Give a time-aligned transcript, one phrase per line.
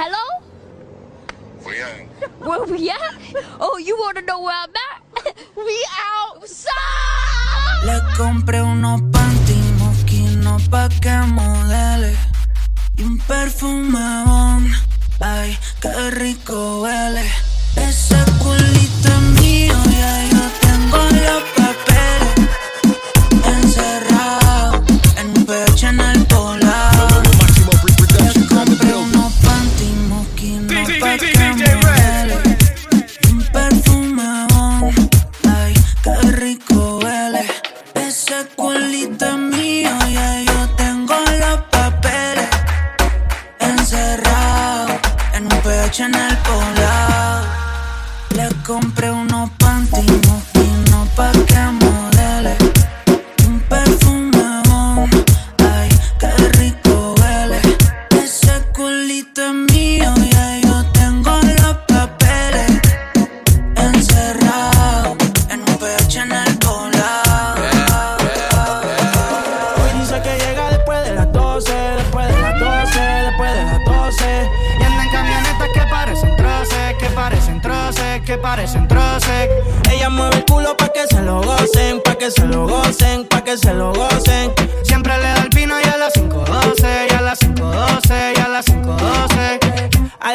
[0.00, 0.40] Hello?
[1.60, 2.08] We out.
[2.40, 3.20] Where we at?
[3.60, 5.36] Oh, you want to know where I'm at?
[5.56, 5.76] We
[6.24, 7.84] outside.
[7.84, 9.60] Le compré unos panty
[10.70, 12.16] pa' que modele
[12.96, 13.98] y un perfume
[15.20, 17.26] Ay, qué rico huele
[17.76, 18.79] ese culito.
[45.90, 46.39] watching out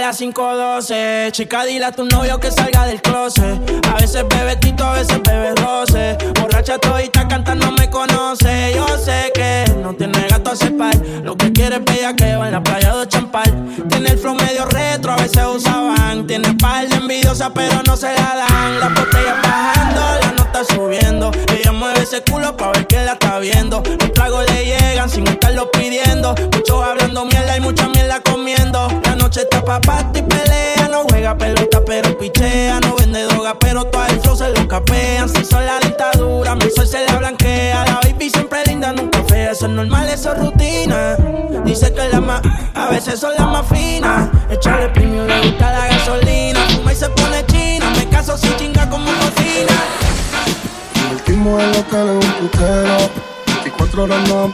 [0.06, 1.32] la 512.
[1.32, 3.60] Chica, dile a tu novio que salga del closet.
[3.92, 6.16] A veces bebe tito, a veces bebe roce.
[6.40, 8.74] Borracha todita cantando me conoce.
[8.76, 10.96] Yo sé que no tiene gato a cepar.
[11.24, 13.52] Lo que quiere es bella que va en la playa de champal.
[13.90, 16.28] Tiene el flow medio retro, a veces usaban.
[16.28, 18.80] Tiene par envidiosa, pero no se la dan.
[18.80, 20.25] Las botellas bajando
[20.56, 21.32] está subiendo.
[21.52, 23.84] Ella mueve ese culo pa' ver que la está viendo.
[24.00, 26.34] Los tragos le llegan sin estarlo pidiendo.
[26.54, 28.88] Muchos hablando mierda y mucha mierda comiendo.
[29.04, 29.82] La noche está pa'
[30.14, 30.88] y pelea.
[30.90, 32.80] No juega pelota, pero pichea.
[32.80, 35.28] No vende droga, pero todo el flow se lo capean.
[35.28, 37.86] Si son la dictadura, mi sol se la blanquea.
[37.86, 39.52] La baby siempre linda, nunca fea.
[39.52, 41.18] Eso es normal, eso es rutina.
[41.66, 42.42] Dice que la más,
[42.76, 44.30] a veces son las más finas.
[44.50, 44.90] Echarle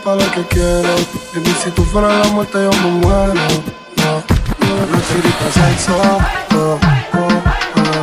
[0.03, 0.95] para lo que quiero.
[1.33, 3.33] Baby, si tú fueras la muerte, yo me muero.
[3.97, 4.23] No,
[4.59, 4.97] no, no,
[5.53, 5.97] sexo.
[6.51, 6.79] No, no,
[7.13, 7.43] no, no,
[7.75, 7.93] no,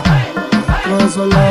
[0.86, 1.47] no, no, no, no,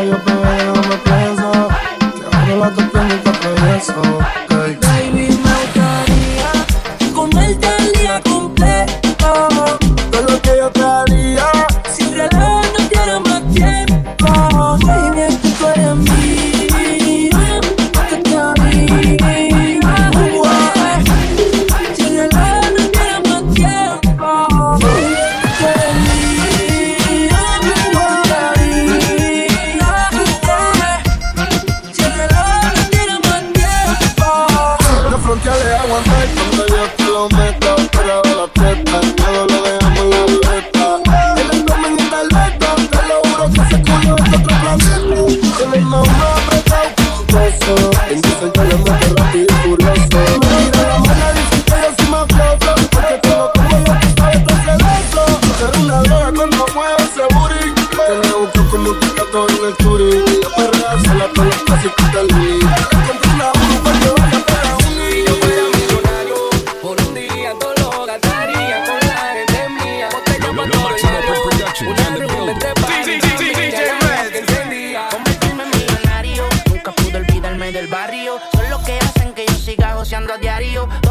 [80.37, 81.06] diario.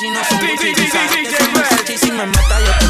[0.00, 2.89] si no soy Si me mata yo te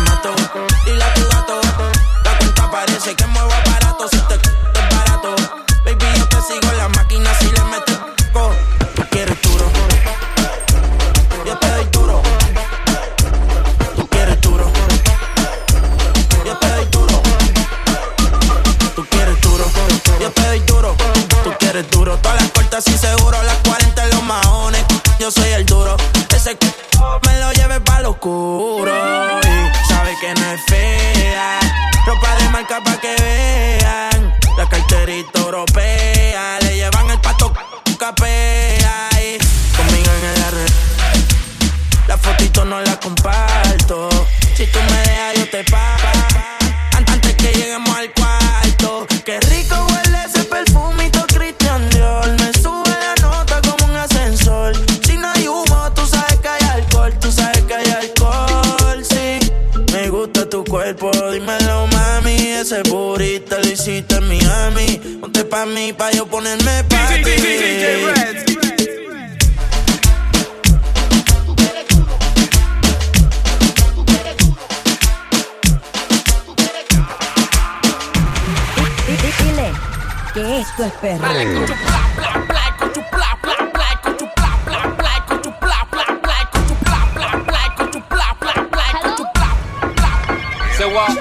[91.01, 91.21] agua.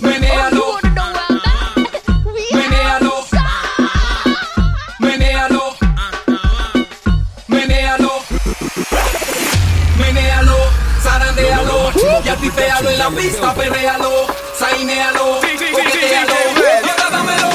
[0.00, 0.78] Menéalo.
[2.52, 3.14] Menéalo.
[4.98, 5.64] Menéalo.
[7.48, 8.12] Menéalo.
[9.98, 10.56] Menéalo.
[11.02, 11.92] Zarandealo.
[12.24, 14.26] Y artiféalo en la pista, perréalo.
[14.58, 15.40] Sainealo.
[15.72, 16.34] Coquetealo.
[17.10, 17.50] dámelo.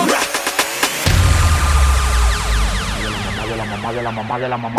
[3.50, 4.79] De la mamá, de la mamá, de la mamá.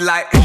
[0.00, 0.43] like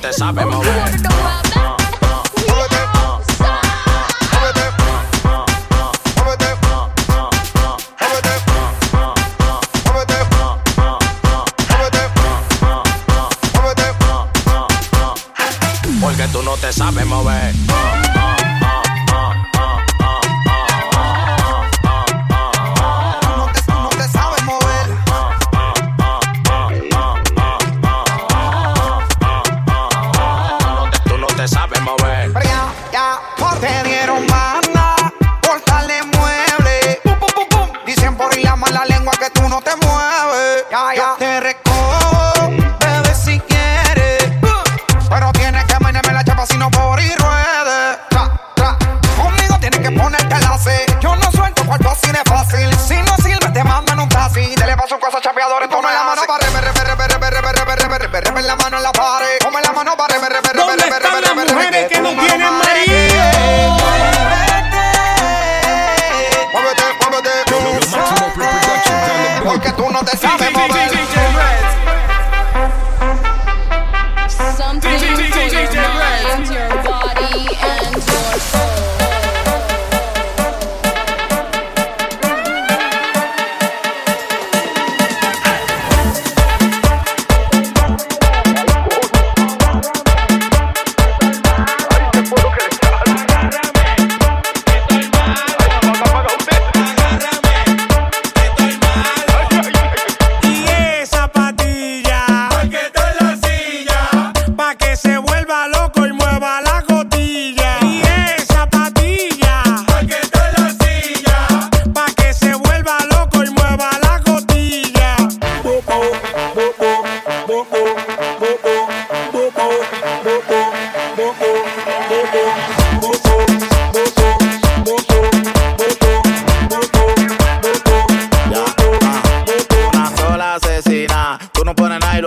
[0.00, 0.44] te sabe
[40.96, 41.37] fire.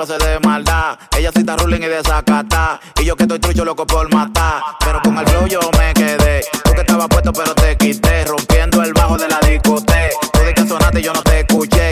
[0.01, 0.97] lo hace.
[1.17, 2.79] Ella cita ruling y desacata.
[2.99, 4.61] Y yo que estoy trucho loco por matar.
[4.79, 6.41] Pero con el flow yo me quedé.
[6.63, 8.25] Tú que estabas puesto pero te quité.
[8.25, 10.09] Rompiendo el bajo de la discoteca.
[10.31, 11.90] Tú de que sonaste y yo no te escuché.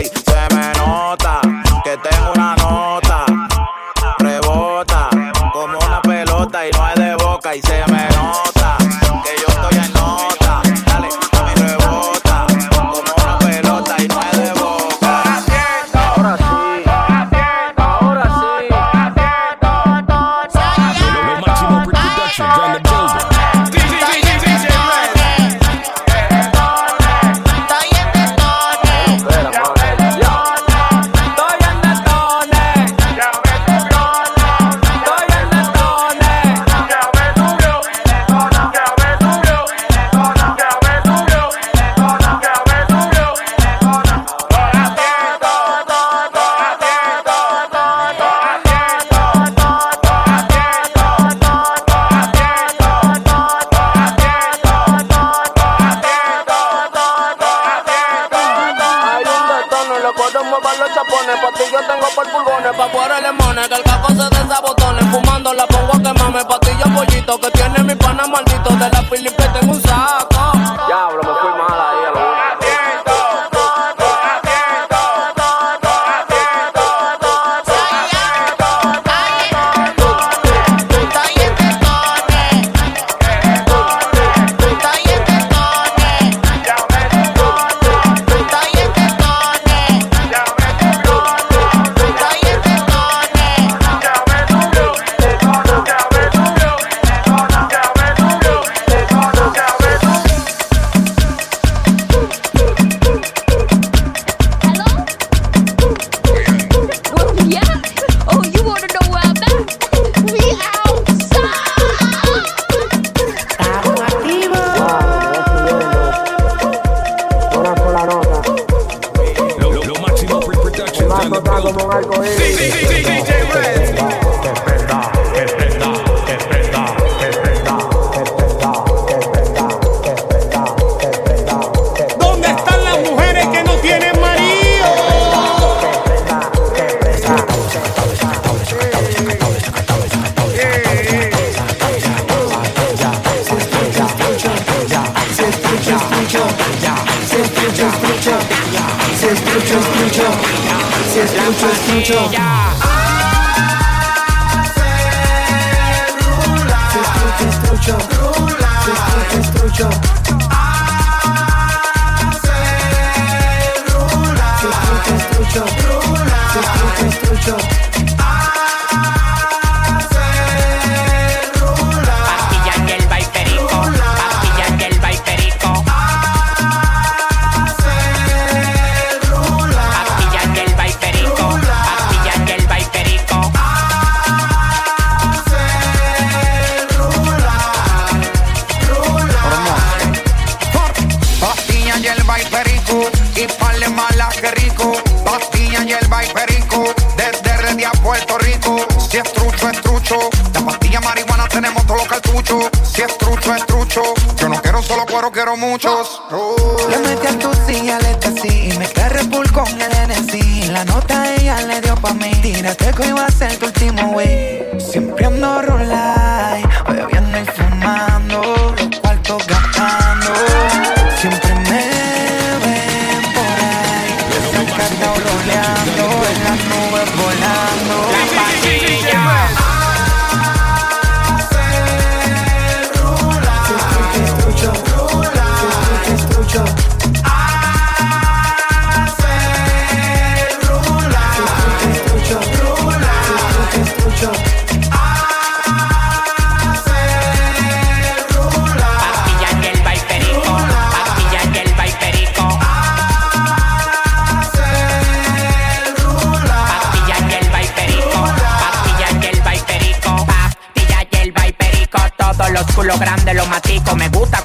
[205.50, 206.22] pero muchos.
[206.30, 206.49] Oh.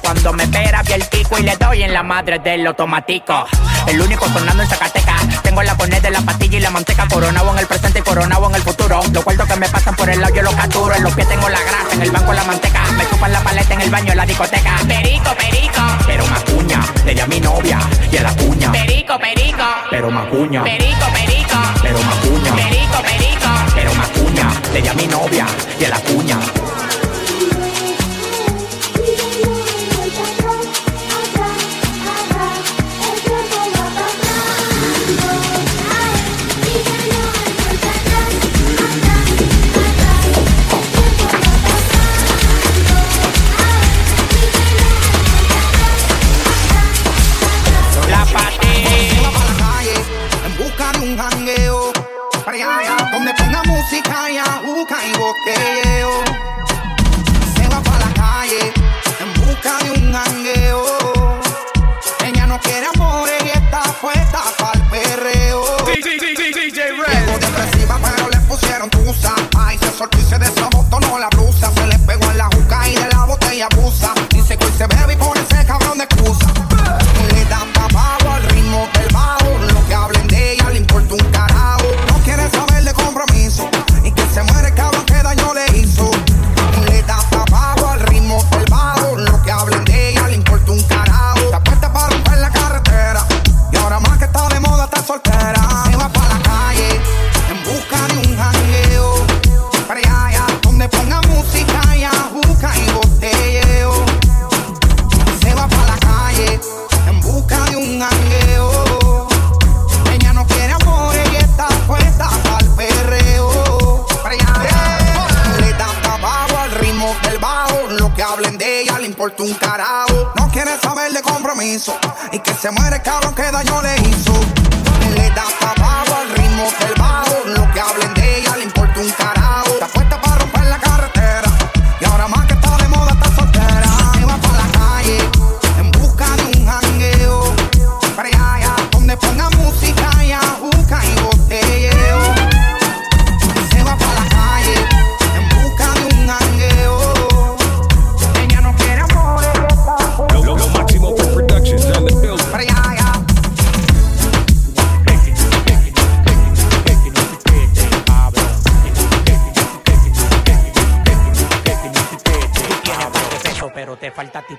[0.02, 3.46] Cuando me pera bien el pico y le doy en la madre del automático.
[3.86, 5.42] El único sonando en Zacatecas.
[5.42, 7.06] Tengo la cornet de la pastilla y la manteca.
[7.08, 9.00] Coronado en el presente y coronado en el futuro.
[9.12, 10.94] Los cuartos que me pasan por el lado yo los capturo.
[10.94, 12.82] En los pies tengo la grasa, en el banco la manteca.
[12.96, 14.76] Me chupan la paleta en el baño en la discoteca.
[14.86, 15.82] Perico, perico.
[16.06, 17.78] Pero macuña, le di a mi novia
[18.10, 18.72] y a la cuña.
[18.72, 19.64] Perico, perico.
[19.90, 20.62] Pero macuña.
[20.64, 21.58] Perico, perico.
[21.82, 22.54] Pero macuña.
[22.54, 23.48] Perico, perico.
[23.74, 25.46] Pero macuña, le di a mi novia
[25.78, 26.38] y a la cuña.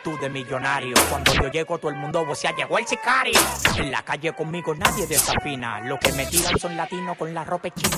[0.07, 0.95] Actitud de millonario.
[1.09, 3.39] Cuando yo llego, todo el mundo vocea, llegó el sicario.
[3.77, 5.81] En la calle conmigo nadie desafina.
[5.81, 7.97] Lo que me tiran son latinos con la ropa china.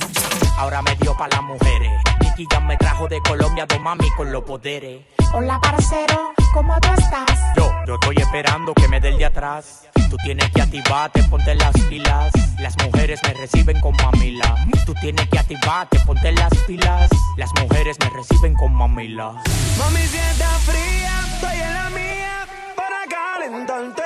[0.58, 1.91] Ahora me dio pa' las mujeres.
[2.22, 5.06] Nicky ya me trajo de Colombia, dos mami con los poderes.
[5.34, 7.39] Hola, parcero, ¿cómo tú estás?
[7.56, 9.88] Yo, yo estoy esperando que me dé el de atrás.
[10.10, 12.32] Tú tienes que activarte, ponte las pilas.
[12.60, 14.56] Las mujeres me reciben con mamila.
[14.86, 17.10] Tú tienes que activarte, ponte las pilas.
[17.38, 19.34] Las mujeres me reciben con mamila.
[19.78, 24.04] Mami, si estás fría, estoy en la mía para calentarte.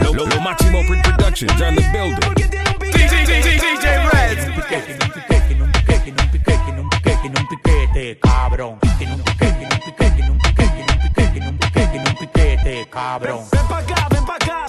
[0.00, 2.34] Lo, lo, lo Máximo Productions on the building.
[2.80, 4.38] DJ Red.
[4.38, 8.78] Tiene un piquete, tiene un piquete, tiene un piquete, tiene un piquete, cabrón.
[8.96, 11.88] Tiene un piquete, tiene un piquete, tiene un piquete, tiene un piquete, tiene un piquete,
[11.88, 13.44] tiene un piquete, cabrón.
[13.52, 14.67] Ven pa' acá, ven pa' casa.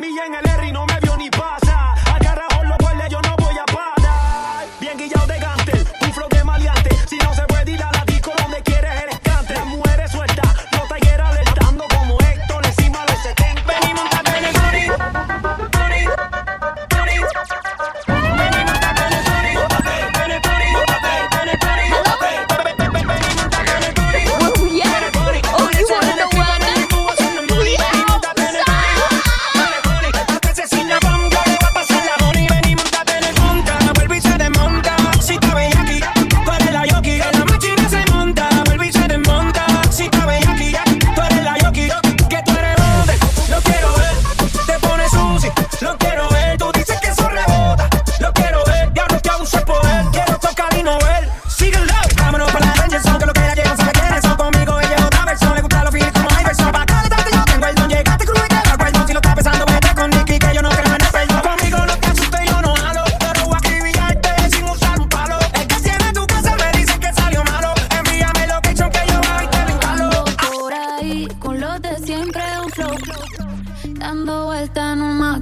[0.00, 0.89] Mí en el R y no me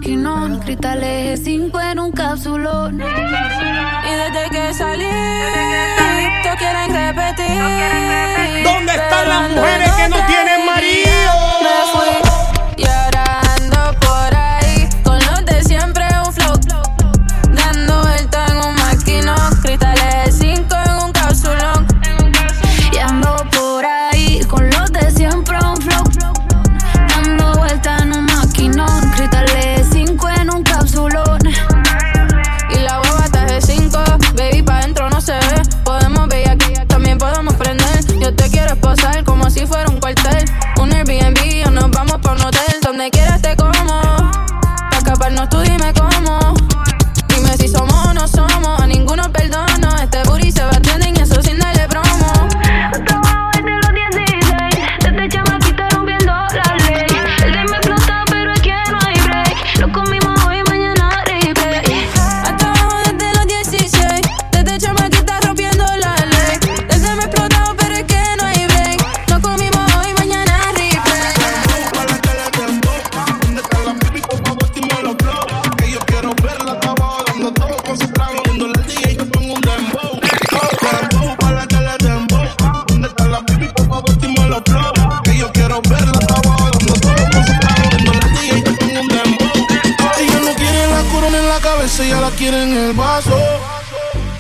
[0.09, 0.61] maquinón.
[0.61, 3.01] Cristal eje 5 en un cápsulón.
[3.01, 5.05] Y desde que salí,
[6.45, 8.65] no quieren repetir.
[8.65, 12.18] ¿Dónde están las mujeres que no tienen marido?
[92.39, 93.37] Tiren el vaso.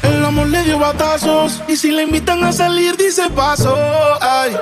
[0.02, 1.61] El amor le dio batazos.
[1.66, 3.76] Y si le invitan a salir, dice paso.
[4.20, 4.56] Ay,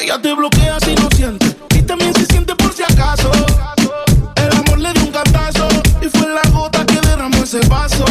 [0.00, 1.46] ella te bloquea si no siente.
[1.74, 3.30] Y también se siente por si acaso.
[4.36, 5.66] El amor le dio un cantazo.
[6.00, 8.04] Y fue la gota que derramó ese vaso.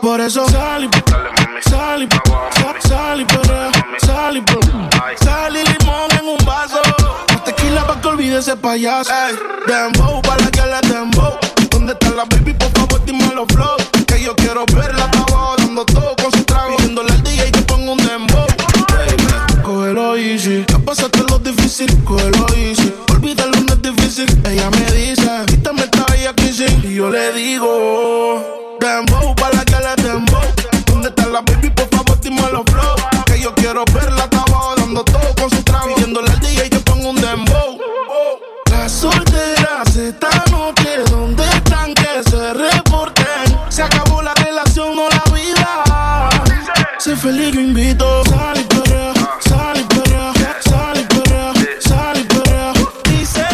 [0.00, 0.88] Por eso sal y
[1.68, 2.08] sal y
[2.88, 3.26] sal, y
[4.06, 4.44] sal y.
[5.22, 6.80] Sal y limón en un vaso.
[7.28, 9.12] Más tequila pa' que olvide ese payaso.
[9.66, 11.36] Dembow, para que le dembow.
[11.70, 12.54] ¿Dónde está la baby?
[12.54, 13.76] Por favor, dime los flow.
[14.06, 16.74] Que yo quiero verla, abajo dando todo con su trago.
[16.78, 18.46] Viéndole al DJ que pongo un dembow.
[18.88, 22.90] Baby, Cógelo easy, ya pasaste lo difícil, cógelo easy.
[23.10, 24.26] Olvídalo, no es difícil.
[24.46, 26.80] Ella me dice, quítame esta bella kissing.
[26.84, 28.21] Y yo le digo,
[47.16, 48.24] Feliz, yo invito.
[48.24, 52.72] Sal y perrea, sal y perrea, sal y perrea, sal y perrea.
[53.04, 53.46] Dice,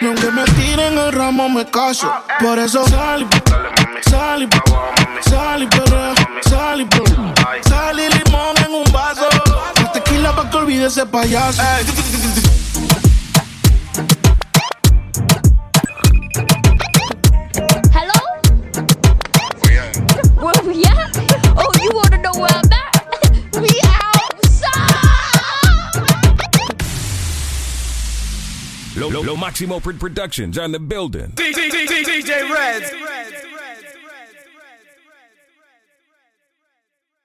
[0.00, 2.10] ni aunque me tiren el ramo me caso.
[2.40, 7.34] Por eso sal y sal y sal y perrea, sal y perrea.
[7.68, 9.28] Sal y limón en un vaso.
[9.92, 11.62] Tequila pa' que olvide ese payaso.
[29.04, 31.32] Low, low, low Maximo Productions on the building.
[31.32, 32.90] DJ, Reds.